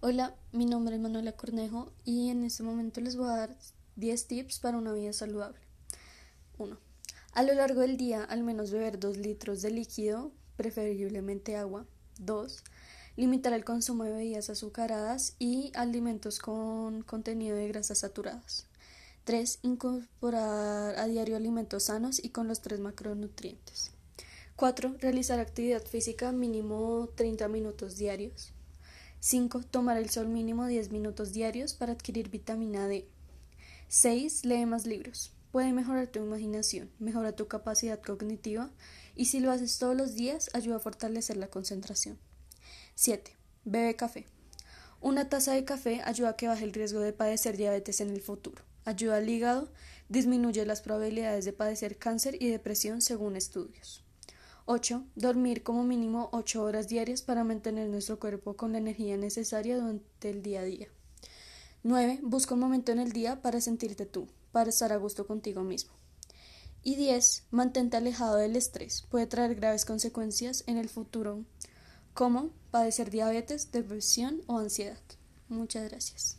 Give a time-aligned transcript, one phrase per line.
[0.00, 3.56] Hola, mi nombre es Manuela Cornejo y en este momento les voy a dar
[3.96, 5.58] 10 tips para una vida saludable.
[6.58, 6.76] 1.
[7.32, 11.86] A lo largo del día, al menos beber 2 litros de líquido, preferiblemente agua.
[12.18, 12.62] 2.
[13.16, 18.66] Limitar el consumo de bebidas azucaradas y alimentos con contenido de grasas saturadas.
[19.24, 19.60] 3.
[19.62, 23.92] Incorporar a diario alimentos sanos y con los tres macronutrientes.
[24.56, 24.96] 4.
[25.00, 28.52] Realizar actividad física mínimo 30 minutos diarios.
[29.26, 29.62] 5.
[29.64, 33.08] Tomar el sol mínimo 10 minutos diarios para adquirir vitamina D.
[33.88, 34.44] 6.
[34.44, 35.32] Lee más libros.
[35.50, 38.70] Puede mejorar tu imaginación, mejora tu capacidad cognitiva
[39.16, 42.20] y si lo haces todos los días ayuda a fortalecer la concentración.
[42.94, 43.32] 7.
[43.64, 44.26] Bebe café.
[45.00, 48.20] Una taza de café ayuda a que baje el riesgo de padecer diabetes en el
[48.20, 48.62] futuro.
[48.84, 49.72] Ayuda al hígado,
[50.08, 54.05] disminuye las probabilidades de padecer cáncer y depresión según estudios.
[54.68, 55.04] 8.
[55.14, 60.28] Dormir como mínimo 8 horas diarias para mantener nuestro cuerpo con la energía necesaria durante
[60.28, 60.88] el día a día.
[61.84, 62.18] 9.
[62.22, 65.92] Busca un momento en el día para sentirte tú, para estar a gusto contigo mismo.
[66.82, 67.44] Y 10.
[67.52, 69.04] Mantente alejado del estrés.
[69.08, 71.44] Puede traer graves consecuencias en el futuro,
[72.12, 74.98] como padecer diabetes, depresión o ansiedad.
[75.48, 76.38] Muchas gracias.